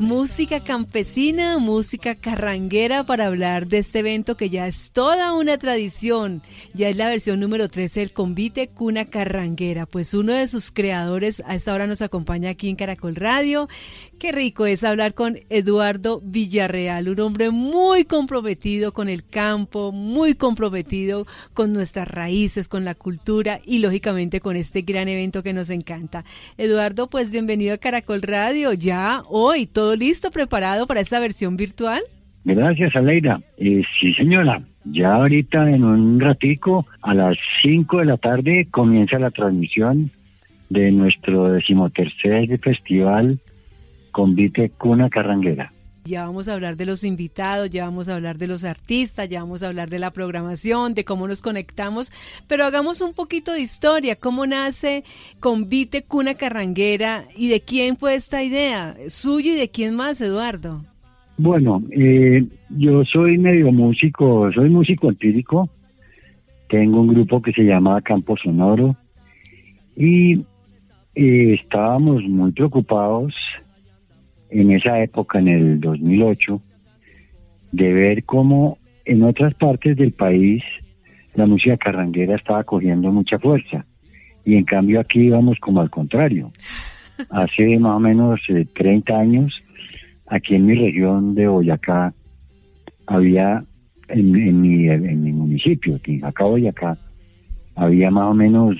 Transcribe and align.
Música 0.00 0.60
campesina, 0.60 1.58
música 1.58 2.14
carranguera 2.14 3.04
para 3.04 3.26
hablar 3.26 3.66
de 3.66 3.78
este 3.78 3.98
evento 3.98 4.36
que 4.36 4.48
ya 4.48 4.66
es 4.66 4.92
toda 4.92 5.32
una 5.32 5.58
tradición. 5.58 6.40
Ya 6.72 6.88
es 6.88 6.96
la 6.96 7.08
versión 7.08 7.40
número 7.40 7.68
13 7.68 8.00
del 8.00 8.12
convite 8.12 8.68
Cuna 8.68 9.06
Carranguera. 9.06 9.86
Pues 9.86 10.14
uno 10.14 10.32
de 10.32 10.46
sus 10.46 10.70
creadores 10.70 11.42
a 11.46 11.56
esta 11.56 11.74
hora 11.74 11.86
nos 11.86 12.02
acompaña 12.02 12.50
aquí 12.50 12.68
en 12.68 12.76
Caracol 12.76 13.16
Radio 13.16 13.68
Qué 14.18 14.32
rico 14.32 14.66
es 14.66 14.82
hablar 14.82 15.14
con 15.14 15.36
Eduardo 15.48 16.20
Villarreal, 16.24 17.08
un 17.08 17.20
hombre 17.20 17.52
muy 17.52 18.04
comprometido 18.04 18.92
con 18.92 19.08
el 19.08 19.22
campo, 19.24 19.92
muy 19.92 20.34
comprometido 20.34 21.24
con 21.54 21.72
nuestras 21.72 22.08
raíces, 22.08 22.68
con 22.68 22.84
la 22.84 22.96
cultura 22.96 23.60
y 23.64 23.78
lógicamente 23.78 24.40
con 24.40 24.56
este 24.56 24.82
gran 24.82 25.06
evento 25.06 25.44
que 25.44 25.52
nos 25.52 25.70
encanta. 25.70 26.24
Eduardo, 26.56 27.06
pues 27.06 27.30
bienvenido 27.30 27.74
a 27.74 27.78
Caracol 27.78 28.22
Radio. 28.22 28.72
Ya 28.72 29.22
hoy, 29.28 29.66
todo 29.66 29.94
listo, 29.94 30.32
preparado 30.32 30.88
para 30.88 30.98
esta 30.98 31.20
versión 31.20 31.56
virtual. 31.56 32.02
Gracias, 32.44 32.96
Aleida. 32.96 33.40
Eh, 33.56 33.84
sí, 34.00 34.12
señora. 34.14 34.60
Ya 34.84 35.14
ahorita 35.14 35.70
en 35.70 35.84
un 35.84 36.18
ratico, 36.18 36.86
a 37.02 37.14
las 37.14 37.36
5 37.62 37.98
de 37.98 38.04
la 38.04 38.16
tarde, 38.16 38.66
comienza 38.68 39.16
la 39.20 39.30
transmisión 39.30 40.10
de 40.70 40.90
nuestro 40.90 41.52
decimotercer 41.52 42.58
festival 42.58 43.38
convite 44.10 44.70
Cuna 44.70 45.08
Carranguera. 45.08 45.72
Ya 46.04 46.24
vamos 46.24 46.48
a 46.48 46.54
hablar 46.54 46.76
de 46.76 46.86
los 46.86 47.04
invitados, 47.04 47.68
ya 47.68 47.84
vamos 47.84 48.08
a 48.08 48.16
hablar 48.16 48.38
de 48.38 48.46
los 48.46 48.64
artistas, 48.64 49.28
ya 49.28 49.40
vamos 49.40 49.62
a 49.62 49.68
hablar 49.68 49.90
de 49.90 49.98
la 49.98 50.10
programación, 50.10 50.94
de 50.94 51.04
cómo 51.04 51.28
nos 51.28 51.42
conectamos, 51.42 52.12
pero 52.46 52.64
hagamos 52.64 53.02
un 53.02 53.12
poquito 53.12 53.52
de 53.52 53.60
historia, 53.60 54.16
cómo 54.16 54.46
nace 54.46 55.04
Convite 55.38 56.04
Cuna 56.04 56.34
Carranguera 56.34 57.24
y 57.36 57.48
de 57.48 57.60
quién 57.60 57.98
fue 57.98 58.14
esta 58.14 58.42
idea, 58.42 58.96
suyo 59.08 59.52
y 59.52 59.56
de 59.56 59.68
quién 59.68 59.96
más, 59.96 60.20
Eduardo. 60.22 60.82
Bueno, 61.36 61.82
eh, 61.90 62.42
yo 62.70 63.04
soy 63.04 63.36
medio 63.36 63.70
músico, 63.70 64.50
soy 64.52 64.70
músico 64.70 65.08
empírico, 65.08 65.68
tengo 66.68 67.00
un 67.00 67.08
grupo 67.08 67.40
que 67.42 67.52
se 67.52 67.64
llama 67.64 68.00
Campo 68.02 68.36
Sonoro. 68.36 68.96
Y 69.96 70.38
eh, 71.14 71.54
estábamos 71.60 72.22
muy 72.22 72.52
preocupados 72.52 73.34
en 74.50 74.70
esa 74.70 75.02
época, 75.02 75.38
en 75.38 75.48
el 75.48 75.80
2008, 75.80 76.60
de 77.72 77.92
ver 77.92 78.24
cómo 78.24 78.78
en 79.04 79.22
otras 79.22 79.54
partes 79.54 79.96
del 79.96 80.12
país 80.12 80.62
la 81.34 81.46
música 81.46 81.76
carranguera 81.76 82.36
estaba 82.36 82.64
cogiendo 82.64 83.12
mucha 83.12 83.38
fuerza 83.38 83.84
y 84.44 84.56
en 84.56 84.64
cambio 84.64 85.00
aquí 85.00 85.20
íbamos 85.20 85.58
como 85.60 85.80
al 85.80 85.90
contrario. 85.90 86.50
Hace 87.30 87.78
más 87.78 87.96
o 87.96 88.00
menos 88.00 88.40
30 88.74 89.12
eh, 89.12 89.16
años, 89.16 89.62
aquí 90.28 90.54
en 90.54 90.66
mi 90.66 90.74
región 90.74 91.34
de 91.34 91.48
Boyacá, 91.48 92.14
había, 93.06 93.62
en, 94.08 94.30
mi, 94.60 94.88
en 94.88 95.22
mi 95.22 95.32
municipio, 95.32 95.98
acá 96.22 96.44
Boyacá, 96.44 96.96
había 97.74 98.10
más 98.10 98.24
o 98.24 98.34
menos 98.34 98.76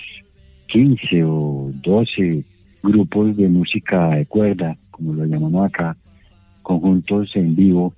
15 0.69 1.25
o 1.25 1.71
12 1.83 2.45
grupos 2.83 3.37
de 3.37 3.49
música 3.49 4.11
de 4.11 4.27
cuerda 4.27 4.77
como 4.99 5.15
lo 5.15 5.25
llamamos 5.25 5.67
acá, 5.67 5.97
conjuntos 6.63 7.35
en 7.37 7.57
vivo, 7.57 7.95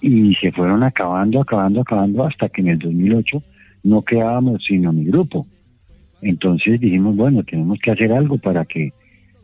y 0.00 0.34
se 0.36 0.50
fueron 0.52 0.82
acabando, 0.82 1.42
acabando, 1.42 1.82
acabando, 1.82 2.24
hasta 2.24 2.48
que 2.48 2.62
en 2.62 2.68
el 2.68 2.78
2008 2.78 3.42
no 3.82 4.02
quedábamos 4.02 4.64
sino 4.64 4.92
mi 4.92 5.04
grupo. 5.04 5.46
Entonces 6.22 6.80
dijimos, 6.80 7.16
bueno, 7.16 7.42
tenemos 7.42 7.78
que 7.78 7.90
hacer 7.90 8.12
algo 8.12 8.38
para 8.38 8.64
que, 8.64 8.92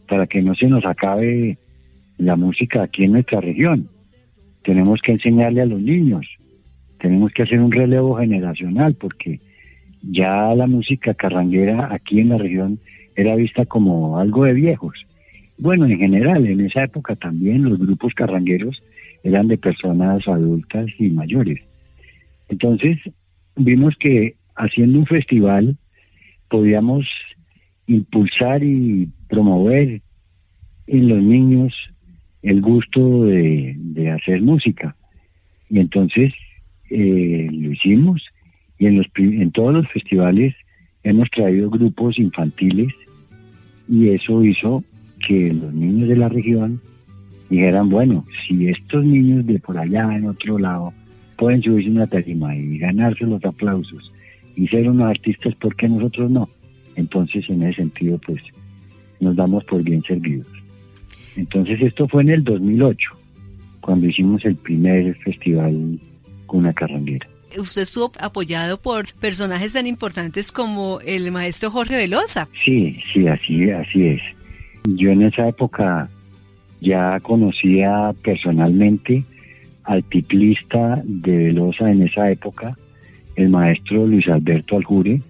para 0.09 0.27
que 0.27 0.41
no 0.41 0.55
se 0.55 0.67
nos 0.67 0.85
acabe 0.85 1.59
la 2.17 2.37
música 2.37 2.83
aquí 2.83 3.05
en 3.05 3.13
nuestra 3.13 3.41
región. 3.41 3.89
Tenemos 4.63 5.01
que 5.03 5.13
enseñarle 5.13 5.63
a 5.63 5.67
los 5.67 5.81
niños, 5.81 6.27
tenemos 6.99 7.33
que 7.33 7.43
hacer 7.43 7.61
un 7.61 7.73
relevo 7.73 8.17
generacional, 8.17 8.95
porque 8.95 9.41
ya 10.03 10.55
la 10.55 10.67
música 10.67 11.13
carranguera 11.15 11.93
aquí 11.93 12.21
en 12.21 12.31
la 12.31 12.39
región 12.39 12.79
era 13.15 13.37
vista 13.37 13.65
como 13.65 14.19
algo 14.19 14.45
de 14.45 14.55
viejos. 14.55 15.07
Bueno, 15.59 15.87
en 15.87 15.99
general, 15.99 16.47
en 16.47 16.61
esa 16.61 16.85
época 16.85 17.17
también 17.17 17.65
los 17.65 17.79
grupos 17.79 18.13
carrangueros 18.15 18.79
eran 19.23 19.49
de 19.49 19.57
personas 19.57 20.27
adultas 20.29 20.87
y 20.99 21.09
mayores. 21.11 21.61
Entonces, 22.49 22.99
vimos 23.57 23.95
que 23.99 24.37
haciendo 24.55 24.99
un 24.99 25.07
festival 25.07 25.77
podíamos 26.49 27.07
impulsar 27.87 28.63
y 28.63 29.09
promover 29.29 30.03
en 30.87 31.09
los 31.09 31.23
niños 31.23 31.75
el 32.43 32.61
gusto 32.61 33.25
de, 33.25 34.11
hacer 34.15 34.43
música. 34.43 34.95
Y 35.69 35.81
entonces 35.81 36.33
eh, 36.91 37.49
lo 37.51 37.73
hicimos 37.73 38.23
y 38.79 38.87
en, 38.87 38.99
los, 38.99 39.07
en 39.17 39.51
todos 39.51 39.75
los 39.75 39.89
festivales 39.89 40.55
hemos 41.03 41.29
traído 41.31 41.71
grupos 41.71 42.19
infantiles 42.19 42.89
y 43.89 44.11
eso 44.11 44.45
hizo 44.45 44.85
que 45.27 45.53
los 45.53 45.73
niños 45.73 46.09
de 46.09 46.17
la 46.17 46.29
región 46.29 46.81
dijeran, 47.49 47.89
bueno, 47.89 48.25
si 48.47 48.69
estos 48.69 49.05
niños 49.05 49.47
de 49.47 49.59
por 49.59 49.79
allá 49.79 50.17
en 50.17 50.29
otro 50.29 50.59
lado 50.59 50.93
pueden 51.37 51.63
subirse 51.63 51.91
una 51.91 52.07
tarima 52.07 52.55
y 52.55 52.79
ganarse 52.79 53.25
los 53.25 53.45
aplausos 53.45 54.13
y 54.57 54.67
ser 54.69 54.89
unos 54.89 55.11
artistas, 55.11 55.55
¿por 55.57 55.75
qué 55.77 55.89
nosotros 55.89 56.31
no? 56.31 56.49
Entonces, 56.97 57.49
en 57.51 57.63
ese 57.63 57.83
sentido, 57.83 58.19
pues, 58.25 58.43
nos 59.21 59.37
damos 59.37 59.65
por 59.65 59.83
bien 59.83 60.03
servidos. 60.03 60.47
Entonces, 61.37 61.81
esto 61.83 62.09
fue 62.09 62.23
en 62.23 62.31
el 62.31 62.45
2008, 62.45 63.11
cuando 63.81 64.07
hicimos 64.07 64.45
el 64.45 64.57
primer 64.57 65.15
festival 65.17 65.99
con 66.47 66.61
una 66.61 66.73
carranguera. 66.73 67.27
Usted 67.59 67.83
estuvo 67.83 68.11
apoyado 68.19 68.81
por 68.81 69.13
personajes 69.15 69.75
tan 69.75 69.87
importantes 69.87 70.51
como 70.53 71.01
el 71.01 71.31
maestro 71.31 71.71
Jorge 71.71 71.97
Velosa. 71.97 72.49
Sí, 72.65 72.99
sí, 73.13 73.27
así, 73.29 73.71
así 73.71 74.07
es. 74.07 74.21
Yo 74.95 75.11
en 75.11 75.23
esa 75.23 75.49
época 75.49 76.09
ya 76.81 77.19
conocía 77.21 78.15
personalmente 78.23 79.25
al 79.83 80.05
tiplista 80.05 81.03
de 81.05 81.37
Velosa 81.37 81.91
en 81.91 82.03
esa 82.03 82.31
época, 82.31 82.77
el 83.35 83.49
maestro 83.49 84.07
Luis 84.07 84.29
Alberto 84.29 84.77
Aljure. 84.77 85.21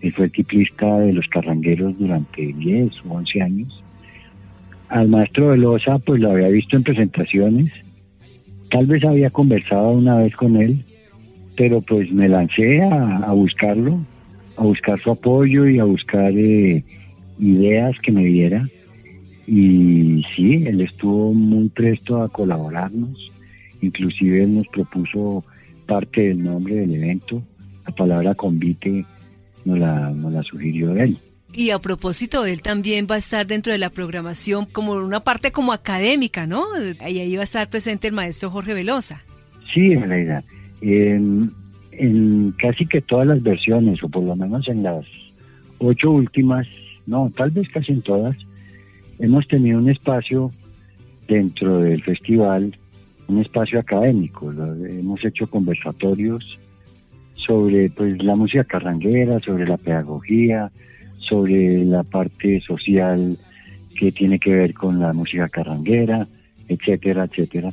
Él 0.00 0.12
fue 0.12 0.30
tiplista 0.30 1.00
de 1.00 1.12
los 1.12 1.26
carrangueros 1.28 1.98
durante 1.98 2.46
10 2.46 2.92
o 3.06 3.14
11 3.14 3.42
años. 3.42 3.84
Al 4.88 5.08
maestro 5.08 5.48
Velosa 5.48 5.98
pues 5.98 6.20
lo 6.20 6.30
había 6.30 6.48
visto 6.48 6.76
en 6.76 6.82
presentaciones, 6.82 7.70
tal 8.70 8.86
vez 8.86 9.04
había 9.04 9.28
conversado 9.28 9.90
una 9.90 10.16
vez 10.16 10.34
con 10.34 10.56
él, 10.56 10.82
pero 11.56 11.82
pues 11.82 12.10
me 12.10 12.26
lancé 12.26 12.80
a, 12.82 13.32
buscarlo, 13.32 13.98
a 14.56 14.62
buscar 14.62 14.98
su 15.00 15.10
apoyo 15.10 15.68
y 15.68 15.78
a 15.78 15.84
buscar 15.84 16.32
eh, 16.34 16.82
ideas 17.38 17.92
que 18.00 18.12
me 18.12 18.24
diera. 18.24 18.66
Y 19.50 20.22
sí, 20.36 20.62
él 20.66 20.82
estuvo 20.82 21.32
muy 21.32 21.70
presto 21.70 22.20
a 22.20 22.28
colaborarnos, 22.28 23.32
inclusive 23.80 24.44
él 24.44 24.56
nos 24.56 24.68
propuso 24.68 25.42
parte 25.86 26.28
del 26.28 26.44
nombre 26.44 26.74
del 26.74 26.94
evento, 26.96 27.42
la 27.86 27.94
palabra 27.94 28.34
convite 28.34 29.06
nos 29.64 29.78
la, 29.78 30.10
nos 30.10 30.34
la 30.34 30.42
sugirió 30.42 30.94
él. 30.94 31.16
Y 31.54 31.70
a 31.70 31.78
propósito, 31.78 32.44
él 32.44 32.60
también 32.60 33.06
va 33.10 33.14
a 33.14 33.18
estar 33.18 33.46
dentro 33.46 33.72
de 33.72 33.78
la 33.78 33.88
programación 33.88 34.66
como 34.66 34.92
una 34.92 35.20
parte 35.20 35.50
como 35.50 35.72
académica, 35.72 36.46
¿no? 36.46 36.64
Ahí, 37.00 37.18
ahí 37.18 37.34
va 37.34 37.40
a 37.40 37.44
estar 37.44 37.70
presente 37.70 38.08
el 38.08 38.12
maestro 38.12 38.50
Jorge 38.50 38.74
Velosa. 38.74 39.22
Sí, 39.72 39.94
Aleida. 39.94 40.44
En, 40.82 41.50
en 41.92 42.52
casi 42.58 42.84
que 42.84 43.00
todas 43.00 43.26
las 43.26 43.42
versiones, 43.42 44.02
o 44.02 44.10
por 44.10 44.24
lo 44.24 44.36
menos 44.36 44.68
en 44.68 44.82
las 44.82 45.06
ocho 45.78 46.10
últimas, 46.10 46.68
no, 47.06 47.32
tal 47.34 47.50
vez 47.50 47.66
casi 47.70 47.92
en 47.92 48.02
todas, 48.02 48.36
hemos 49.18 49.46
tenido 49.48 49.78
un 49.78 49.90
espacio 49.90 50.50
dentro 51.26 51.80
del 51.80 52.02
festival, 52.02 52.76
un 53.28 53.38
espacio 53.40 53.80
académico. 53.80 54.50
Hemos 54.52 55.24
hecho 55.24 55.46
conversatorios 55.46 56.58
sobre 57.34 57.90
pues 57.90 58.22
la 58.22 58.36
música 58.36 58.64
carranguera, 58.64 59.40
sobre 59.40 59.66
la 59.66 59.76
pedagogía, 59.76 60.70
sobre 61.18 61.84
la 61.84 62.02
parte 62.02 62.60
social 62.60 63.36
que 63.98 64.12
tiene 64.12 64.38
que 64.38 64.54
ver 64.54 64.74
con 64.74 65.00
la 65.00 65.12
música 65.12 65.48
carranguera, 65.48 66.26
etcétera, 66.68 67.24
etcétera. 67.24 67.72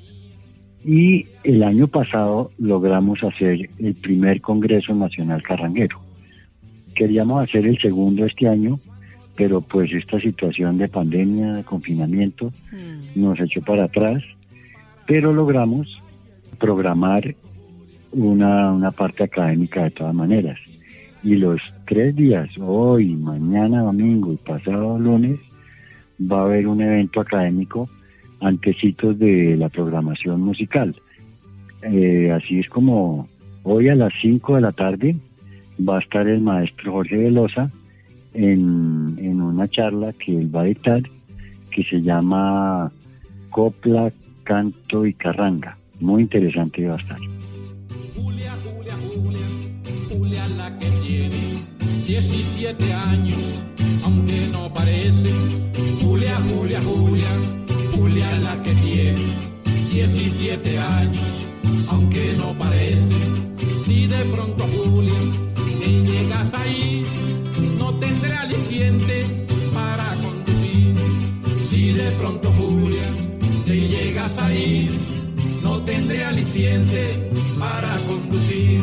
Y 0.83 1.25
el 1.43 1.63
año 1.63 1.87
pasado 1.87 2.51
logramos 2.57 3.23
hacer 3.23 3.69
el 3.79 3.95
primer 3.95 4.41
Congreso 4.41 4.93
Nacional 4.93 5.41
Carranguero. 5.41 5.99
Queríamos 6.93 7.43
hacer 7.43 7.65
el 7.65 7.79
segundo 7.79 8.25
este 8.25 8.47
año, 8.47 8.79
pero 9.35 9.61
pues 9.61 9.91
esta 9.91 10.19
situación 10.19 10.77
de 10.77 10.87
pandemia, 10.87 11.53
de 11.53 11.63
confinamiento, 11.63 12.51
mm. 12.71 13.21
nos 13.21 13.39
echó 13.39 13.61
para 13.61 13.85
atrás, 13.85 14.23
pero 15.05 15.33
logramos 15.33 16.01
programar 16.59 17.35
una, 18.11 18.71
una 18.71 18.91
parte 18.91 19.23
académica 19.23 19.83
de 19.83 19.91
todas 19.91 20.15
maneras. 20.15 20.57
Y 21.23 21.35
los 21.35 21.61
tres 21.85 22.15
días, 22.15 22.49
hoy, 22.59 23.15
mañana 23.15 23.81
domingo 23.81 24.31
y 24.31 24.37
pasado 24.37 24.99
lunes, 24.99 25.39
va 26.19 26.39
a 26.39 26.43
haber 26.43 26.67
un 26.67 26.81
evento 26.81 27.19
académico 27.19 27.89
antecitos 28.41 29.17
de 29.17 29.57
la 29.57 29.69
programación 29.69 30.41
musical. 30.41 30.95
Eh, 31.81 32.31
así 32.31 32.59
es 32.59 32.69
como 32.69 33.27
hoy 33.63 33.89
a 33.89 33.95
las 33.95 34.13
5 34.21 34.55
de 34.55 34.61
la 34.61 34.71
tarde 34.71 35.15
va 35.77 35.97
a 35.97 36.01
estar 36.01 36.27
el 36.27 36.41
maestro 36.41 36.93
Jorge 36.93 37.17
Velosa 37.17 37.69
en, 38.35 39.15
en 39.17 39.41
una 39.41 39.67
charla 39.67 40.13
que 40.13 40.37
él 40.37 40.53
va 40.53 40.61
a 40.61 40.65
dictar 40.65 41.01
que 41.75 41.83
se 41.83 42.01
llama 42.01 42.91
Copla, 43.49 44.11
Canto 44.43 45.05
y 45.05 45.13
Carranga. 45.13 45.77
Muy 45.99 46.23
interesante 46.23 46.87
va 46.87 46.95
a 46.95 46.97
estar. 46.97 47.17
Julia, 48.15 48.53
Julia, 48.63 48.93
Julia, 49.13 49.47
Julia 50.09 50.47
la 50.57 50.79
que 50.79 50.87
tiene 51.05 51.35
17 52.05 52.93
años, 52.93 53.63
aunque 54.03 54.47
no 54.53 54.73
parece. 54.73 55.31
Julia, 56.01 56.37
Julia, 56.49 56.81
Julia, 56.81 57.29
Julia 57.93 58.37
la 58.39 58.61
que 58.63 58.73
tiene 58.75 59.19
17 59.91 60.77
años, 60.77 61.47
aunque 61.89 62.35
no 62.37 62.53
parece. 62.53 63.15
Si 63.85 64.07
de 64.07 64.23
pronto 64.33 64.63
Julia 64.63 65.13
te 65.79 65.89
llegas 65.89 66.53
ahí, 66.53 67.03
no 68.05 68.11
tendré 68.11 68.33
aliciente 68.37 69.23
para 69.73 70.15
conducir. 70.21 70.95
Si 71.67 71.93
de 71.93 72.11
pronto 72.11 72.49
Julia 72.51 73.03
te 73.65 73.79
llegas 73.79 74.37
ahí, 74.39 74.89
no 75.63 75.81
tendré 75.81 76.23
aliciente 76.23 77.29
para 77.59 77.89
conducir. 78.07 78.81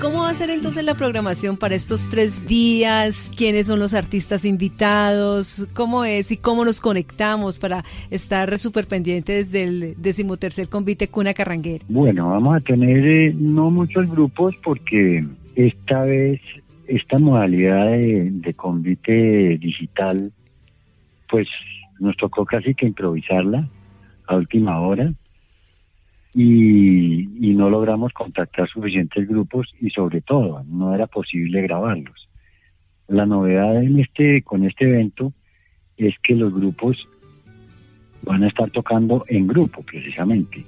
¿Cómo 0.00 0.22
va 0.22 0.30
a 0.30 0.34
ser 0.34 0.50
entonces 0.50 0.84
la 0.84 0.94
programación 0.94 1.56
para 1.56 1.76
estos 1.76 2.08
tres 2.08 2.48
días? 2.48 3.30
¿Quiénes 3.36 3.68
son 3.68 3.78
los 3.78 3.94
artistas 3.94 4.44
invitados? 4.44 5.66
¿Cómo 5.74 6.04
es 6.04 6.32
y 6.32 6.36
cómo 6.36 6.64
nos 6.64 6.80
conectamos 6.80 7.60
para 7.60 7.84
estar 8.10 8.58
súper 8.58 8.86
pendientes 8.86 9.52
del 9.52 9.94
decimotercer 9.98 10.68
convite 10.68 11.06
Cuna 11.06 11.34
Carranguera? 11.34 11.84
Bueno, 11.88 12.30
vamos 12.30 12.56
a 12.56 12.60
tener 12.60 13.06
eh, 13.06 13.34
no 13.36 13.70
muchos 13.70 14.10
grupos 14.10 14.56
porque 14.64 15.24
esta 15.54 16.02
vez 16.02 16.40
esta 16.96 17.18
modalidad 17.18 17.86
de, 17.86 18.54
convite 18.54 19.56
digital, 19.56 20.30
pues 21.30 21.48
nos 21.98 22.14
tocó 22.18 22.44
casi 22.44 22.74
que 22.74 22.86
improvisarla 22.86 23.66
a 24.26 24.36
última 24.36 24.78
hora 24.80 25.10
y, 26.34 27.48
y 27.48 27.54
no 27.54 27.70
logramos 27.70 28.12
contactar 28.12 28.68
suficientes 28.68 29.26
grupos 29.26 29.72
y 29.80 29.88
sobre 29.88 30.20
todo 30.20 30.64
no 30.64 30.94
era 30.94 31.06
posible 31.06 31.62
grabarlos. 31.62 32.28
La 33.08 33.24
novedad 33.24 33.82
en 33.82 33.98
este 33.98 34.42
con 34.42 34.64
este 34.64 34.84
evento 34.84 35.32
es 35.96 36.14
que 36.22 36.34
los 36.34 36.52
grupos 36.52 37.08
van 38.22 38.44
a 38.44 38.48
estar 38.48 38.68
tocando 38.70 39.24
en 39.28 39.46
grupo 39.46 39.82
precisamente, 39.82 40.62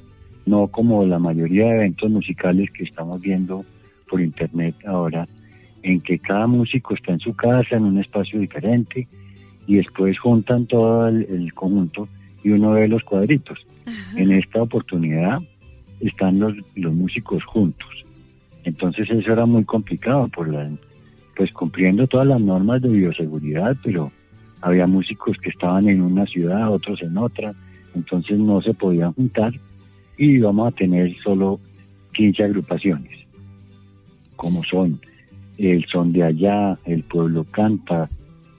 no 0.47 0.69
como 0.69 1.05
la 1.05 1.19
mayoría 1.19 1.67
de 1.67 1.75
eventos 1.77 2.11
musicales 2.11 2.71
que 2.71 2.85
estamos 2.85 3.21
viendo 3.21 3.63
por 4.09 4.23
internet 4.23 4.75
ahora, 4.87 5.27
en 5.85 6.01
que 6.01 6.19
cada 6.19 6.47
músico 6.47 6.95
está 6.95 7.13
en 7.13 7.21
su 7.21 7.35
casa, 7.35 7.77
en 7.77 7.85
un 7.85 8.01
espacio 8.01 8.41
diferente, 8.41 9.07
y 9.67 9.77
después 9.77 10.19
juntan 10.19 10.67
todo 10.67 11.07
el, 11.07 11.23
el 11.29 11.53
conjunto 11.53 12.09
y 12.43 12.51
uno 12.51 12.73
ve 12.73 12.89
los 12.89 13.05
cuadritos. 13.05 13.67
En 14.17 14.33
esta 14.33 14.63
oportunidad 14.63 15.39
están 16.01 16.39
los, 16.39 16.55
los 16.75 16.93
músicos 16.93 17.45
juntos. 17.45 17.89
Entonces 18.65 19.11
eso 19.11 19.33
era 19.33 19.47
muy 19.47 19.65
complicado, 19.65 20.29
por 20.29 20.49
la, 20.49 20.71
pues 21.37 21.53
cumpliendo 21.53 22.07
todas 22.07 22.27
las 22.27 22.41
normas 22.41 22.81
de 22.81 22.89
bioseguridad, 22.89 23.77
pero 23.85 24.11
había 24.63 24.87
músicos 24.87 25.37
que 25.37 25.51
estaban 25.51 25.89
en 25.89 26.01
una 26.01 26.27
ciudad, 26.27 26.73
otros 26.73 27.03
en 27.03 27.19
otra, 27.19 27.53
entonces 27.95 28.39
no 28.39 28.63
se 28.63 28.73
podían 28.73 29.13
juntar 29.13 29.53
y 30.17 30.39
vamos 30.39 30.69
a 30.69 30.77
tener 30.77 31.15
solo 31.23 31.61
15 32.15 32.45
agrupaciones, 32.45 33.27
como 34.37 34.63
son 34.63 34.99
el 35.59 35.85
Son 35.87 36.13
de 36.13 36.25
Allá, 36.25 36.77
El 36.85 37.03
Pueblo 37.05 37.45
Canta, 37.45 38.09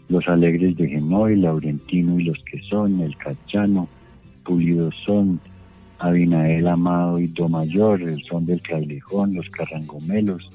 Los 0.10 0.28
Alegres 0.28 0.78
de 0.78 0.88
Genoy, 0.88 1.36
Laurentino 1.36 2.20
y 2.20 2.26
los 2.26 2.44
que 2.44 2.60
son, 2.62 3.02
El 3.02 3.16
Cachano, 3.18 3.88
Pulido 4.44 4.92
Son, 5.06 5.40
Abinael 6.00 6.68
Amado 6.68 7.20
y 7.20 7.28
Do 7.28 7.50
Mayor, 7.50 8.02
El 8.02 8.22
Son 8.24 8.46
del 8.46 8.62
Frailejón, 8.62 9.36
Los 9.36 9.50
Carrangomelos, 9.50 10.50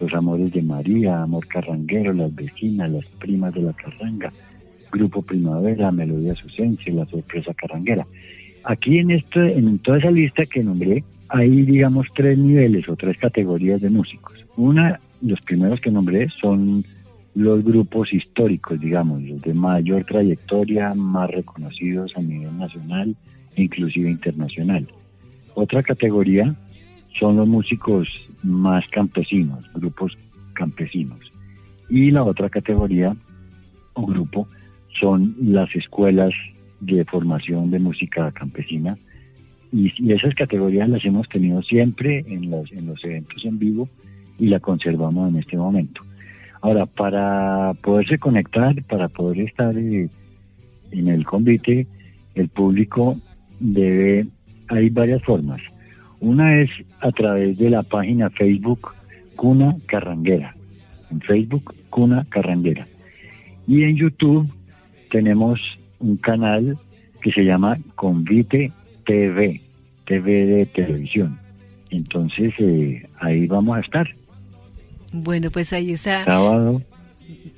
Los 0.00 0.14
Amores 0.14 0.52
de 0.52 0.62
María, 0.62 1.22
Amor 1.22 1.46
Carranguero, 1.46 2.12
Las 2.12 2.34
Vecinas, 2.34 2.90
Las 2.90 3.06
Primas 3.18 3.54
de 3.54 3.62
la 3.62 3.72
Carranga, 3.72 4.32
Grupo 4.90 5.22
Primavera, 5.22 5.90
Melodía 5.90 6.34
Susense, 6.34 6.90
La 6.90 7.06
Sorpresa 7.06 7.52
Carranguera. 7.54 8.06
Aquí 8.64 8.98
en, 8.98 9.10
este, 9.10 9.58
en 9.58 9.78
toda 9.80 9.98
esa 9.98 10.10
lista 10.10 10.46
que 10.46 10.62
nombré, 10.62 11.02
hay 11.28 11.62
digamos 11.62 12.06
tres 12.14 12.38
niveles 12.38 12.88
o 12.88 12.94
tres 12.94 13.18
categorías 13.18 13.80
de 13.80 13.90
músicos. 13.90 14.44
Una, 14.56 15.00
los 15.22 15.40
primeros 15.40 15.80
que 15.80 15.90
nombré 15.90 16.28
son 16.40 16.84
los 17.34 17.64
grupos 17.64 18.12
históricos, 18.12 18.78
digamos, 18.78 19.22
los 19.22 19.40
de 19.40 19.54
mayor 19.54 20.04
trayectoria, 20.04 20.94
más 20.94 21.30
reconocidos 21.30 22.12
a 22.16 22.20
nivel 22.20 22.56
nacional, 22.58 23.16
inclusive 23.56 24.10
internacional. 24.10 24.86
Otra 25.54 25.82
categoría 25.82 26.54
son 27.18 27.36
los 27.36 27.48
músicos 27.48 28.08
más 28.42 28.86
campesinos, 28.88 29.70
grupos 29.74 30.18
campesinos. 30.54 31.20
Y 31.88 32.10
la 32.10 32.22
otra 32.24 32.48
categoría 32.48 33.14
o 33.94 34.06
grupo 34.06 34.46
son 34.98 35.34
las 35.40 35.74
escuelas 35.74 36.32
de 36.80 37.04
formación 37.04 37.70
de 37.70 37.78
música 37.78 38.30
campesina. 38.32 38.96
Y, 39.72 39.92
y 39.96 40.12
esas 40.12 40.34
categorías 40.34 40.88
las 40.88 41.04
hemos 41.04 41.28
tenido 41.28 41.62
siempre 41.62 42.24
en 42.26 42.50
los, 42.50 42.70
en 42.72 42.86
los 42.86 43.02
eventos 43.04 43.44
en 43.44 43.58
vivo 43.58 43.88
y 44.38 44.48
la 44.48 44.60
conservamos 44.60 45.30
en 45.30 45.38
este 45.38 45.56
momento. 45.56 46.02
Ahora, 46.60 46.86
para 46.86 47.74
poderse 47.82 48.18
conectar, 48.18 48.82
para 48.84 49.08
poder 49.08 49.40
estar 49.40 49.76
eh, 49.76 50.08
en 50.92 51.08
el 51.08 51.24
convite, 51.24 51.86
el 52.34 52.48
público 52.48 53.16
debe, 53.58 54.26
hay 54.68 54.88
varias 54.90 55.22
formas. 55.24 55.60
Una 56.20 56.60
es 56.60 56.70
a 57.00 57.10
través 57.10 57.58
de 57.58 57.68
la 57.70 57.82
página 57.82 58.30
Facebook 58.30 58.94
Cuna 59.34 59.76
Carranguera. 59.86 60.54
En 61.10 61.20
Facebook 61.20 61.74
Cuna 61.90 62.24
Carranguera. 62.28 62.86
Y 63.66 63.82
en 63.82 63.96
YouTube 63.96 64.48
tenemos 65.10 65.60
un 65.98 66.16
canal 66.16 66.78
que 67.20 67.32
se 67.32 67.44
llama 67.44 67.76
Convite 67.96 68.72
TV, 69.04 69.60
TV 70.06 70.46
de 70.46 70.66
televisión. 70.66 71.38
Entonces 71.90 72.54
eh, 72.58 73.02
ahí 73.20 73.46
vamos 73.46 73.76
a 73.76 73.80
estar. 73.80 74.08
Bueno, 75.12 75.50
pues 75.50 75.72
ahí 75.72 75.92
está. 75.92 76.24
Sábado, 76.24 76.80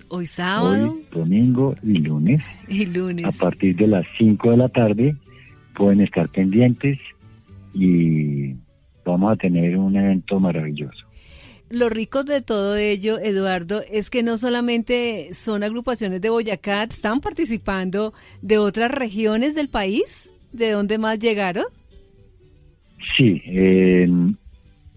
Hoy 0.09 0.27
sábado 0.27 0.93
hoy, 0.93 1.07
domingo 1.11 1.75
y 1.83 1.99
lunes. 1.99 2.43
y 2.69 2.87
lunes. 2.87 3.27
A 3.27 3.45
partir 3.45 3.75
de 3.77 3.87
las 3.87 4.07
5 4.19 4.51
de 4.51 4.57
la 4.57 4.69
tarde 4.69 5.17
pueden 5.75 6.01
estar 6.01 6.29
pendientes 6.29 7.01
y 7.73 8.55
vamos 9.05 9.33
a 9.33 9.37
tener 9.37 9.77
un 9.77 9.97
evento 9.97 10.39
maravilloso. 10.39 11.05
Lo 11.71 11.89
rico 11.89 12.23
de 12.23 12.43
todo 12.43 12.77
ello, 12.77 13.19
Eduardo, 13.19 13.83
es 13.91 14.11
que 14.11 14.23
no 14.23 14.39
solamente 14.39 15.31
son 15.33 15.65
agrupaciones 15.65 16.21
de 16.21 16.31
Boyacá, 16.31 16.85
están 16.85 17.21
participando 17.21 18.13
de 18.43 18.59
otras 18.59 18.91
regiones 18.91 19.55
del 19.55 19.69
país. 19.69 20.31
¿De 20.53 20.71
dónde 20.71 20.99
más 20.99 21.19
llegaron? 21.19 21.65
Sí, 23.17 23.43
eh, 23.47 24.09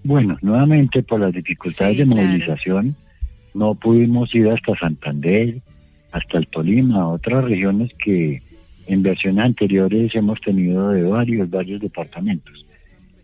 bueno, 0.07 0.37
nuevamente 0.41 1.03
por 1.03 1.19
las 1.19 1.33
dificultades 1.33 1.97
Sí, 1.97 2.03
de 2.03 2.09
claro. 2.09 2.27
movilización 2.27 2.95
no 3.53 3.75
pudimos 3.75 4.33
ir 4.33 4.49
hasta 4.49 4.75
Santander, 4.77 5.57
hasta 6.11 6.37
el 6.37 6.47
Tolima, 6.47 7.07
otras 7.09 7.45
regiones 7.45 7.91
que 8.03 8.41
en 8.87 9.03
versiones 9.03 9.45
anteriores 9.45 10.15
hemos 10.15 10.39
tenido 10.41 10.89
de 10.89 11.03
varios, 11.03 11.49
varios 11.49 11.81
departamentos. 11.81 12.65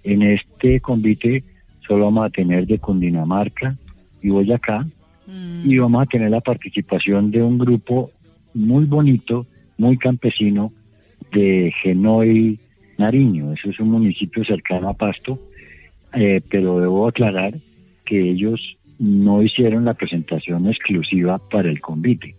En 0.03 0.21
este 0.21 0.79
convite 0.81 1.43
solo 1.87 2.05
vamos 2.05 2.25
a 2.25 2.29
tener 2.29 2.67
de 2.67 2.79
Cundinamarca 2.79 3.75
y 4.21 4.29
Boyacá 4.29 4.85
Mm, 5.25 5.71
y 5.71 5.77
vamos 5.77 6.03
a 6.03 6.05
tener 6.05 6.29
la 6.29 6.41
participación 6.41 7.31
de 7.31 7.41
un 7.41 7.57
grupo 7.57 8.11
muy 8.53 8.85
bonito, 8.85 9.45
muy 9.77 9.97
campesino 9.97 10.71
de 11.31 11.73
Genoy 11.81 12.59
Nariño. 12.97 13.53
Eso 13.53 13.69
es 13.69 13.79
un 13.79 13.89
municipio 13.89 14.43
cercano 14.43 14.89
a 14.89 14.93
Pasto, 14.93 15.39
eh, 16.13 16.41
pero 16.49 16.79
debo 16.79 17.07
aclarar 17.07 17.55
que 18.05 18.29
ellos 18.29 18.77
no 18.99 19.41
hicieron 19.41 19.85
la 19.85 19.93
presentación 19.93 20.67
exclusiva 20.67 21.39
para 21.49 21.69
el 21.69 21.81
convite, 21.81 22.35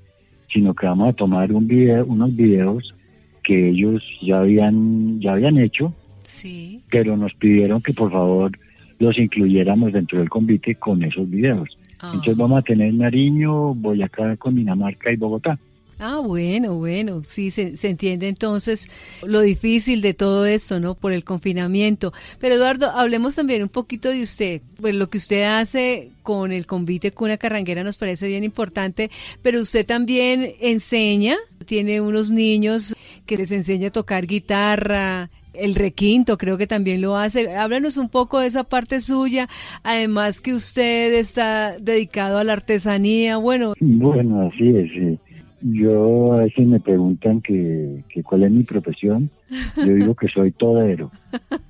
sino 0.53 0.75
que 0.75 0.87
vamos 0.87 1.11
a 1.11 1.13
tomar 1.13 1.53
un 1.53 1.67
video, 1.67 2.07
unos 2.07 2.35
videos 2.35 2.95
que 3.43 3.71
ellos 3.71 4.03
ya 4.23 4.39
habían, 4.39 5.21
ya 5.21 5.33
habían 5.33 5.59
hecho, 5.59 5.93
sí. 6.23 6.81
pero 6.91 7.17
nos 7.17 7.35
pidieron 7.35 7.83
que 7.83 7.93
por 7.93 8.11
favor 8.11 8.53
los 8.99 9.19
incluyéramos 9.19 9.93
dentro 9.93 10.19
del 10.19 10.31
convite 10.31 10.77
con 10.77 11.03
esos 11.03 11.29
videos. 11.29 11.69
Ah. 12.01 12.13
Entonces 12.15 12.37
vamos 12.37 12.59
a 12.59 12.63
tener 12.63 12.95
Nariño, 12.95 13.75
Boyacá, 13.75 14.37
Dinamarca 14.51 15.13
y 15.13 15.17
Bogotá. 15.17 15.59
Ah, 15.99 16.19
bueno, 16.19 16.75
bueno, 16.75 17.23
sí, 17.25 17.51
se, 17.51 17.75
entiende 17.83 18.29
entonces 18.29 18.89
lo 19.25 19.41
difícil 19.41 20.01
de 20.01 20.15
todo 20.15 20.47
esto, 20.47 20.81
¿no? 20.81 20.95
Por 20.95 21.13
el 21.13 21.25
confinamiento. 21.25 22.13
Pero 22.41 22.57
Eduardo, 22.57 22.91
hablemos 22.91 23.35
también 23.35 23.63
un 23.63 23.69
poquito 23.69 24.11
de 24.11 24.23
usted. 24.23 24.61
Pues 24.81 24.95
lo 24.95 25.09
que 25.09 25.19
usted 25.19 25.45
hace 25.45 26.11
con 26.23 26.53
el 26.53 26.67
convite 26.67 27.13
Cuna 27.13 27.37
Carranguera 27.37 27.85
nos 27.85 27.97
parece 27.97 28.27
bien 28.27 28.45
importante, 28.45 29.11
pero 29.43 29.61
usted 29.61 29.87
también 29.87 30.53
enseña, 30.61 31.37
tiene 31.65 32.01
unos 32.01 32.31
niños 32.31 32.95
que 33.27 33.37
les 33.37 33.53
enseña 33.53 33.89
a 33.89 33.93
tocar 33.93 34.27
guitarra, 34.27 35.31
el 35.55 35.75
requinto 35.75 36.37
creo 36.37 36.59
que 36.59 36.67
también 36.67 37.01
lo 37.01 37.17
hace. 37.17 37.55
Háblanos 37.55 37.97
un 37.97 38.09
poco 38.09 38.41
de 38.41 38.49
esa 38.49 38.65
parte 38.65 39.01
suya, 39.01 39.49
además 39.83 40.41
que 40.41 40.55
usted 40.55 41.15
está 41.15 41.79
dedicado 41.79 42.39
a 42.39 42.45
la 42.45 42.55
artesanía, 42.55 43.37
bueno. 43.37 43.75
Bueno, 43.81 44.49
así 44.49 44.69
es. 44.69 44.91
Sí. 44.93 45.19
Yo 45.67 46.35
a 46.35 46.39
veces 46.41 46.67
me 46.67 46.79
preguntan 46.79 47.41
que, 47.41 48.05
que, 48.11 48.23
cuál 48.23 48.43
es 48.43 48.51
mi 48.51 48.65
profesión. 48.65 49.31
Yo 49.79 49.95
digo 49.95 50.15
que 50.15 50.29
soy 50.29 50.53
todero. 50.53 51.11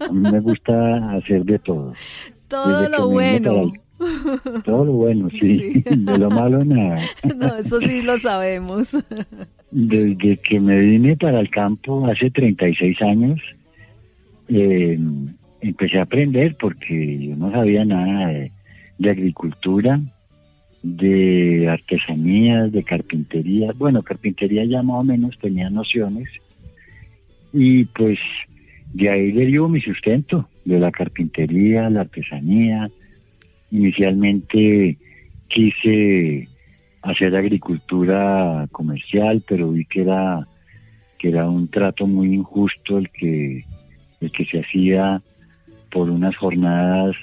A 0.01 0.11
mí 0.11 0.19
me 0.33 0.41
gusta 0.41 1.13
hacer 1.13 1.45
de 1.45 1.61
todo. 1.61 1.93
Todo 2.49 2.89
lo 2.89 3.09
bueno. 3.11 3.73
Todo 4.65 4.85
lo 4.85 4.93
bueno, 4.95 5.31
sí. 5.31 5.73
sí. 5.73 5.83
De 5.97 6.19
lo 6.19 6.29
malo 6.29 6.65
nada. 6.65 6.97
No, 7.37 7.55
eso 7.55 7.81
sí 7.81 8.03
lo 8.03 8.19
sabemos. 8.19 8.99
Desde 9.71 10.39
que 10.39 10.59
me 10.59 10.81
vine 10.81 11.17
para 11.17 11.39
el 11.39 11.49
campo 11.49 12.05
hace 12.07 12.33
36 12.33 13.01
años, 13.01 13.41
eh, 14.49 14.99
empecé 15.61 16.01
a 16.01 16.03
aprender 16.03 16.57
porque 16.59 17.29
yo 17.29 17.37
no 17.37 17.53
sabía 17.53 17.85
nada 17.85 18.27
de, 18.27 18.51
de 18.99 19.11
agricultura 19.11 20.01
de 20.85 21.67
artesanías, 21.71 22.71
de 22.71 22.85
carpintería. 22.85 23.73
Bueno, 23.75 24.03
carpintería 24.03 24.67
ya 24.67 24.83
más 24.83 25.01
o 25.01 25.03
menos 25.03 25.39
tenía 25.39 25.71
nociones. 25.71 26.29
Y 27.55 27.87
pues 27.87 28.19
de 28.93 29.09
ahí 29.09 29.33
derivo 29.33 29.67
mi 29.67 29.81
sustento, 29.81 30.47
de 30.67 30.79
la 30.79 30.93
carpintería, 30.93 31.89
la 31.89 32.03
artesanía. 32.03 32.91
Inicialmente 33.71 34.99
quise 35.49 36.49
hacer 37.01 37.35
agricultura 37.35 38.69
comercial, 38.71 39.43
pero 39.49 39.73
vi 39.73 39.87
que 39.87 40.03
era 40.03 40.47
que 41.19 41.29
era 41.29 41.49
un 41.49 41.69
trato 41.69 42.07
muy 42.07 42.35
injusto 42.35 42.99
el 42.99 43.09
que 43.09 43.65
el 44.21 44.31
que 44.31 44.45
se 44.45 44.61
hacía 44.61 45.23
por 45.91 46.11
unas 46.11 46.37
jornadas 46.37 47.17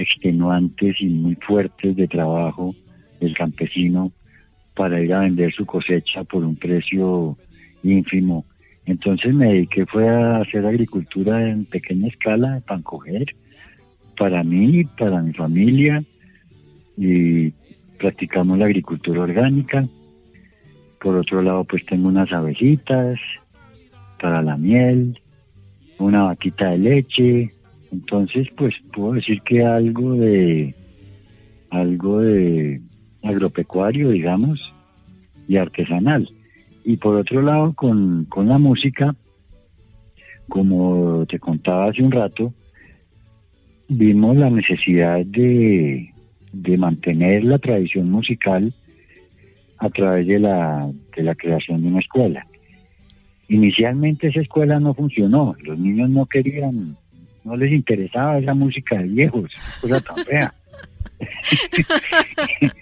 extenuantes 0.00 0.96
y 1.00 1.06
muy 1.06 1.34
fuertes 1.36 1.96
de 1.96 2.08
trabajo 2.08 2.74
del 3.20 3.34
campesino 3.34 4.12
para 4.74 5.00
ir 5.00 5.12
a 5.12 5.20
vender 5.20 5.52
su 5.52 5.66
cosecha 5.66 6.24
por 6.24 6.44
un 6.44 6.56
precio 6.56 7.36
ínfimo. 7.82 8.44
Entonces 8.86 9.34
me 9.34 9.52
dediqué 9.52 9.84
fue 9.86 10.08
a 10.08 10.38
hacer 10.38 10.66
agricultura 10.66 11.48
en 11.48 11.64
pequeña 11.64 12.08
escala, 12.08 12.60
para 12.66 12.82
coger, 12.82 13.26
para 14.16 14.42
mí, 14.42 14.84
para 14.98 15.22
mi 15.22 15.32
familia, 15.32 16.02
y 16.96 17.50
practicamos 17.98 18.58
la 18.58 18.66
agricultura 18.66 19.20
orgánica. 19.20 19.86
Por 21.00 21.16
otro 21.16 21.42
lado, 21.42 21.64
pues 21.64 21.84
tengo 21.86 22.08
unas 22.08 22.32
abejitas 22.32 23.18
para 24.20 24.42
la 24.42 24.56
miel, 24.56 25.18
una 25.98 26.24
vaquita 26.24 26.70
de 26.70 26.78
leche, 26.78 27.50
entonces, 27.92 28.48
pues 28.56 28.74
puedo 28.92 29.14
decir 29.14 29.40
que 29.42 29.64
algo 29.64 30.14
de 30.14 30.74
algo 31.70 32.20
de 32.20 32.80
agropecuario, 33.22 34.10
digamos, 34.10 34.60
y 35.48 35.56
artesanal. 35.56 36.28
Y 36.84 36.96
por 36.96 37.16
otro 37.16 37.42
lado, 37.42 37.72
con, 37.74 38.24
con 38.24 38.48
la 38.48 38.58
música, 38.58 39.14
como 40.48 41.24
te 41.26 41.38
contaba 41.38 41.86
hace 41.86 42.02
un 42.02 42.10
rato, 42.10 42.52
vimos 43.88 44.36
la 44.36 44.50
necesidad 44.50 45.24
de, 45.26 46.12
de 46.52 46.78
mantener 46.78 47.44
la 47.44 47.58
tradición 47.58 48.10
musical 48.10 48.72
a 49.78 49.88
través 49.90 50.26
de 50.26 50.38
la, 50.38 50.90
de 51.16 51.22
la 51.22 51.34
creación 51.34 51.82
de 51.82 51.88
una 51.88 52.00
escuela. 52.00 52.44
Inicialmente 53.48 54.28
esa 54.28 54.40
escuela 54.40 54.78
no 54.78 54.94
funcionó, 54.94 55.54
los 55.62 55.78
niños 55.78 56.10
no 56.10 56.26
querían 56.26 56.96
no 57.44 57.56
les 57.56 57.72
interesaba 57.72 58.38
esa 58.38 58.54
música 58.54 58.98
de 58.98 59.08
viejos, 59.08 59.50
cosa 59.80 60.00
tan 60.00 60.16
fea. 60.24 60.54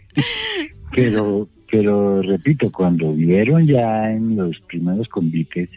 pero, 0.94 1.48
pero 1.70 2.22
repito, 2.22 2.70
cuando 2.70 3.12
vieron 3.12 3.66
ya 3.66 4.10
en 4.10 4.36
los 4.36 4.58
primeros 4.60 5.08
convites 5.08 5.68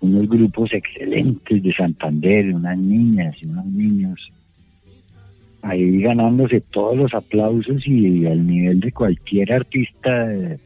unos 0.00 0.28
grupos 0.28 0.72
excelentes 0.72 1.62
de 1.62 1.72
Santander, 1.72 2.54
unas 2.54 2.78
niñas 2.78 3.36
y 3.42 3.46
unos 3.46 3.66
niños, 3.66 4.32
ahí 5.62 6.00
ganándose 6.02 6.60
todos 6.60 6.96
los 6.96 7.14
aplausos 7.14 7.86
y 7.86 8.26
al 8.26 8.46
nivel 8.46 8.80
de 8.80 8.92
cualquier 8.92 9.52
artista 9.52 10.26
de, 10.26 10.58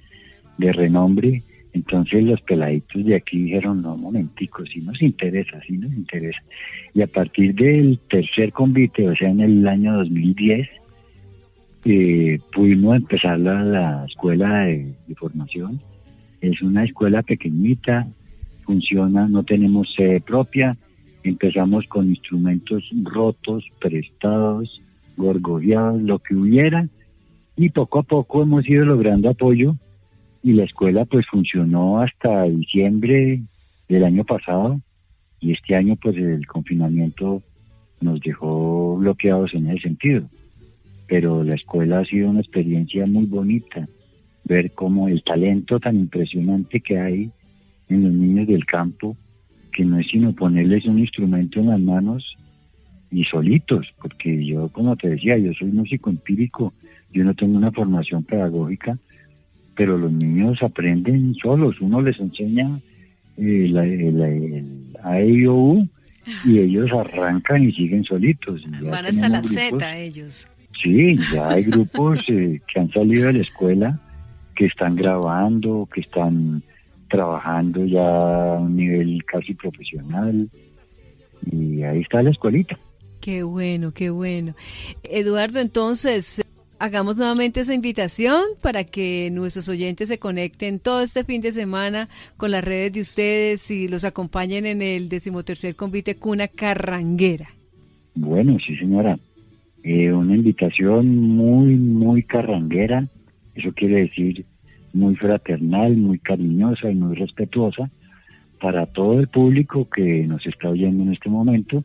de 0.58 0.72
renombre, 0.72 1.42
entonces 1.72 2.22
los 2.24 2.40
peladitos 2.42 3.04
de 3.04 3.16
aquí 3.16 3.38
dijeron, 3.44 3.80
no, 3.80 3.96
momentico, 3.96 4.64
si 4.66 4.80
nos 4.80 5.00
interesa, 5.00 5.60
si 5.66 5.72
nos 5.78 5.92
interesa. 5.92 6.40
Y 6.94 7.00
a 7.00 7.06
partir 7.06 7.54
del 7.54 7.98
tercer 8.10 8.52
convite, 8.52 9.08
o 9.08 9.16
sea, 9.16 9.30
en 9.30 9.40
el 9.40 9.66
año 9.66 9.96
2010, 9.96 10.68
eh, 11.84 12.38
pudimos 12.54 12.96
empezar 12.96 13.40
la, 13.40 13.62
la 13.64 14.04
escuela 14.06 14.66
de, 14.66 14.92
de, 15.06 15.14
formación. 15.14 15.80
Es 16.40 16.60
una 16.60 16.84
escuela 16.84 17.22
pequeñita, 17.22 18.06
funciona, 18.64 19.26
no 19.26 19.42
tenemos 19.42 19.92
sede 19.94 20.20
propia, 20.20 20.76
empezamos 21.24 21.86
con 21.86 22.08
instrumentos 22.08 22.84
rotos, 23.02 23.64
prestados, 23.80 24.80
gorgoreados, 25.16 26.02
lo 26.02 26.18
que 26.18 26.34
hubiera, 26.34 26.86
y 27.56 27.70
poco 27.70 28.00
a 28.00 28.02
poco 28.02 28.42
hemos 28.42 28.68
ido 28.68 28.84
logrando 28.84 29.30
apoyo 29.30 29.76
y 30.42 30.52
la 30.52 30.64
escuela 30.64 31.04
pues 31.04 31.26
funcionó 31.26 32.00
hasta 32.00 32.44
diciembre 32.44 33.42
del 33.88 34.04
año 34.04 34.24
pasado 34.24 34.80
y 35.40 35.52
este 35.52 35.74
año 35.74 35.96
pues 35.96 36.16
el 36.16 36.46
confinamiento 36.46 37.42
nos 38.00 38.20
dejó 38.20 38.96
bloqueados 38.96 39.54
en 39.54 39.68
ese 39.68 39.82
sentido. 39.82 40.28
Pero 41.06 41.44
la 41.44 41.54
escuela 41.54 42.00
ha 42.00 42.04
sido 42.04 42.30
una 42.30 42.40
experiencia 42.40 43.06
muy 43.06 43.26
bonita, 43.26 43.86
ver 44.44 44.72
cómo 44.72 45.08
el 45.08 45.22
talento 45.22 45.78
tan 45.78 45.96
impresionante 45.96 46.80
que 46.80 46.98
hay 46.98 47.30
en 47.88 48.04
los 48.04 48.12
niños 48.12 48.46
del 48.48 48.64
campo, 48.64 49.16
que 49.72 49.84
no 49.84 49.98
es 49.98 50.06
sino 50.08 50.32
ponerles 50.32 50.86
un 50.86 50.98
instrumento 50.98 51.60
en 51.60 51.68
las 51.68 51.80
manos 51.80 52.36
y 53.10 53.24
solitos, 53.24 53.94
porque 54.00 54.44
yo, 54.44 54.68
como 54.68 54.96
te 54.96 55.10
decía, 55.10 55.36
yo 55.38 55.52
soy 55.52 55.70
músico 55.70 56.10
empírico, 56.10 56.72
yo 57.12 57.24
no 57.24 57.34
tengo 57.34 57.58
una 57.58 57.70
formación 57.70 58.24
pedagógica, 58.24 58.98
pero 59.74 59.98
los 59.98 60.12
niños 60.12 60.62
aprenden 60.62 61.34
solos, 61.34 61.80
uno 61.80 62.00
les 62.00 62.18
enseña 62.20 62.80
eh, 63.38 63.68
la, 63.70 63.84
la, 63.84 64.28
el 64.28 64.96
AIOU 65.02 65.88
y 66.44 66.58
ellos 66.58 66.90
arrancan 66.92 67.64
y 67.64 67.72
siguen 67.72 68.04
solitos. 68.04 68.64
Van 68.82 69.06
hasta 69.06 69.28
la 69.28 69.42
Z 69.42 69.98
ellos. 69.98 70.48
Sí, 70.82 71.16
ya 71.32 71.50
hay 71.50 71.64
grupos 71.64 72.20
eh, 72.28 72.60
que 72.72 72.80
han 72.80 72.90
salido 72.90 73.28
de 73.28 73.34
la 73.34 73.40
escuela, 73.40 74.00
que 74.54 74.66
están 74.66 74.96
grabando, 74.96 75.88
que 75.92 76.00
están 76.00 76.62
trabajando 77.08 77.84
ya 77.84 78.54
a 78.54 78.58
un 78.58 78.76
nivel 78.76 79.24
casi 79.24 79.54
profesional. 79.54 80.48
Y 81.50 81.82
ahí 81.82 82.00
está 82.00 82.22
la 82.22 82.30
escuelita. 82.30 82.76
Qué 83.20 83.44
bueno, 83.44 83.92
qué 83.92 84.10
bueno. 84.10 84.54
Eduardo, 85.04 85.60
entonces, 85.60 86.44
hagamos 86.82 87.16
nuevamente 87.16 87.60
esa 87.60 87.74
invitación 87.74 88.42
para 88.60 88.82
que 88.82 89.30
nuestros 89.30 89.68
oyentes 89.68 90.08
se 90.08 90.18
conecten 90.18 90.80
todo 90.80 91.00
este 91.00 91.22
fin 91.22 91.40
de 91.40 91.52
semana 91.52 92.08
con 92.36 92.50
las 92.50 92.64
redes 92.64 92.92
de 92.92 93.00
ustedes 93.02 93.70
y 93.70 93.86
los 93.86 94.02
acompañen 94.02 94.66
en 94.66 94.82
el 94.82 95.08
decimotercer 95.08 95.76
convite 95.76 96.16
Cuna 96.16 96.48
Carranguera. 96.48 97.50
Bueno, 98.16 98.58
sí 98.66 98.76
señora, 98.76 99.16
eh, 99.84 100.12
una 100.12 100.34
invitación 100.34 101.06
muy, 101.20 101.76
muy 101.76 102.24
carranguera, 102.24 103.06
eso 103.54 103.70
quiere 103.72 104.02
decir 104.02 104.44
muy 104.92 105.14
fraternal, 105.14 105.96
muy 105.96 106.18
cariñosa 106.18 106.90
y 106.90 106.96
muy 106.96 107.14
respetuosa 107.14 107.90
para 108.60 108.86
todo 108.86 109.20
el 109.20 109.28
público 109.28 109.88
que 109.88 110.26
nos 110.26 110.44
está 110.48 110.70
oyendo 110.70 111.04
en 111.04 111.12
este 111.12 111.28
momento, 111.30 111.84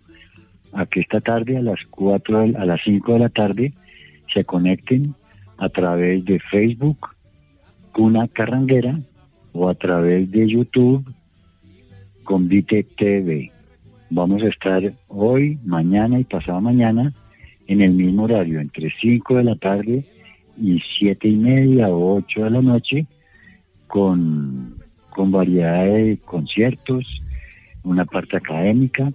a 0.73 0.87
que 0.87 1.01
esta 1.01 1.21
tarde 1.21 1.55
a 1.55 1.61
las 1.61 1.85
cuatro, 1.85 2.39
a 2.39 2.65
las 2.65 2.81
5 2.83 3.13
de 3.13 3.19
la 3.19 3.29
tarde, 3.29 3.73
se 4.37 4.45
conecten 4.45 5.15
a 5.57 5.67
través 5.69 6.23
de 6.25 6.39
Facebook, 6.39 7.07
Cuna 7.91 8.27
Carranguera, 8.27 8.99
o 9.51 9.67
a 9.67 9.73
través 9.73 10.29
de 10.29 10.47
YouTube, 10.47 11.03
Convite 12.23 12.83
TV. 12.83 13.51
Vamos 14.11 14.43
a 14.43 14.49
estar 14.49 14.83
hoy, 15.07 15.57
mañana 15.65 16.19
y 16.19 16.23
pasado 16.23 16.61
mañana 16.61 17.11
en 17.65 17.81
el 17.81 17.93
mismo 17.93 18.25
horario, 18.25 18.59
entre 18.59 18.91
5 18.91 19.37
de 19.37 19.43
la 19.43 19.55
tarde 19.55 20.05
y 20.61 20.79
siete 20.99 21.29
y 21.29 21.35
media 21.35 21.89
o 21.89 22.17
ocho 22.17 22.43
de 22.43 22.51
la 22.51 22.61
noche 22.61 23.07
con, 23.87 24.77
con 25.09 25.31
variedad 25.31 25.85
de 25.85 26.19
conciertos, 26.23 27.05
una 27.83 28.05
parte 28.05 28.37
académica 28.37 29.11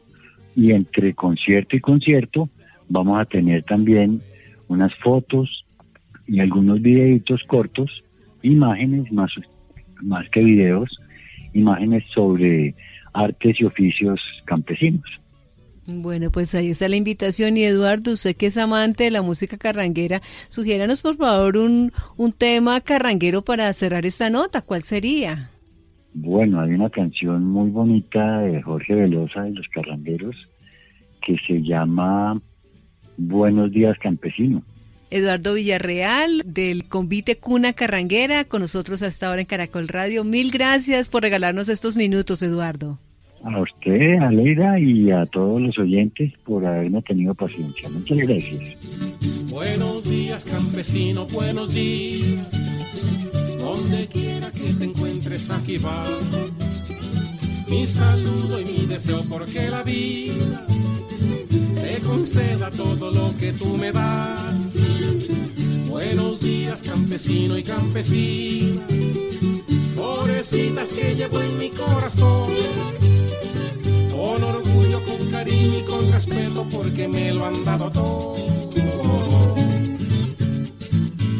y 0.56 0.72
entre 0.72 1.14
concierto 1.14 1.76
y 1.76 1.80
concierto 1.80 2.48
vamos 2.88 3.20
a 3.20 3.24
tener 3.24 3.62
también 3.62 4.20
unas 4.72 4.94
fotos 4.96 5.64
y 6.26 6.40
algunos 6.40 6.80
videitos 6.80 7.42
cortos, 7.44 7.90
imágenes 8.42 9.10
más, 9.12 9.30
más 10.02 10.28
que 10.30 10.40
videos, 10.40 10.88
imágenes 11.52 12.04
sobre 12.12 12.74
artes 13.12 13.60
y 13.60 13.64
oficios 13.64 14.20
campesinos. 14.44 15.04
Bueno, 15.86 16.30
pues 16.30 16.54
ahí 16.54 16.70
está 16.70 16.88
la 16.88 16.96
invitación. 16.96 17.56
Y 17.56 17.64
Eduardo, 17.64 18.12
usted 18.12 18.36
que 18.36 18.46
es 18.46 18.56
amante 18.56 19.04
de 19.04 19.10
la 19.10 19.22
música 19.22 19.58
carranguera, 19.58 20.22
sugiéranos 20.48 21.02
por 21.02 21.16
favor 21.16 21.56
un, 21.56 21.92
un 22.16 22.32
tema 22.32 22.80
carranguero 22.80 23.42
para 23.42 23.72
cerrar 23.72 24.06
esta 24.06 24.30
nota. 24.30 24.62
¿Cuál 24.62 24.84
sería? 24.84 25.50
Bueno, 26.14 26.60
hay 26.60 26.70
una 26.70 26.90
canción 26.90 27.44
muy 27.44 27.70
bonita 27.70 28.40
de 28.40 28.62
Jorge 28.62 28.94
Velosa 28.94 29.42
de 29.42 29.52
los 29.52 29.66
Carrangueros 29.68 30.36
que 31.22 31.36
se 31.38 31.62
llama 31.62 32.40
Buenos 33.16 33.70
días 33.70 33.98
campesino. 33.98 34.62
Eduardo 35.12 35.54
Villarreal 35.54 36.42
del 36.46 36.86
convite 36.86 37.36
Cuna 37.36 37.74
Carranguera 37.74 38.44
con 38.44 38.62
nosotros 38.62 39.02
hasta 39.02 39.28
ahora 39.28 39.42
en 39.42 39.46
Caracol 39.46 39.88
Radio. 39.88 40.24
Mil 40.24 40.50
gracias 40.50 41.10
por 41.10 41.22
regalarnos 41.22 41.68
estos 41.68 41.98
minutos, 41.98 42.42
Eduardo. 42.42 42.98
A 43.44 43.60
usted, 43.60 44.18
a 44.20 44.30
Leida 44.30 44.78
y 44.78 45.10
a 45.10 45.26
todos 45.26 45.60
los 45.60 45.78
oyentes 45.78 46.32
por 46.44 46.64
haberme 46.64 47.02
tenido 47.02 47.34
paciencia. 47.34 47.90
Muchas 47.90 48.18
gracias. 48.18 49.50
Buenos 49.50 50.08
días, 50.08 50.44
campesino, 50.44 51.26
buenos 51.26 51.74
días. 51.74 52.46
Donde 53.58 54.06
quiera 54.06 54.50
que 54.50 54.72
te 54.72 54.84
encuentres 54.84 55.50
aquí 55.50 55.76
va. 55.76 56.04
Mi 57.68 57.86
saludo 57.86 58.60
y 58.60 58.64
mi 58.64 58.86
deseo 58.86 59.22
porque 59.28 59.68
la 59.68 59.82
vida 59.82 60.66
te 61.92 62.00
conceda 62.00 62.70
todo 62.70 63.10
lo 63.10 63.36
que 63.36 63.52
tú 63.52 63.76
me 63.76 63.92
das. 63.92 64.76
Buenos 65.88 66.40
días, 66.40 66.82
campesino 66.82 67.58
y 67.58 67.62
campesina, 67.62 68.82
pobrecitas 69.94 70.92
que 70.92 71.14
llevo 71.14 71.40
en 71.40 71.58
mi 71.58 71.70
corazón. 71.70 72.48
Con 74.10 74.42
orgullo, 74.42 75.00
con 75.04 75.30
cariño 75.30 75.78
y 75.80 75.84
con 75.84 76.12
respeto, 76.12 76.66
porque 76.70 77.08
me 77.08 77.32
lo 77.32 77.44
han 77.44 77.64
dado 77.64 77.90
todo. 77.90 78.36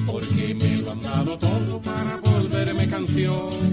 Porque 0.06 0.54
me 0.54 0.76
lo 0.76 0.90
han 0.90 1.00
dado 1.00 1.38
todo 1.38 1.80
para 1.80 2.16
volverme 2.16 2.88
canción. 2.88 3.71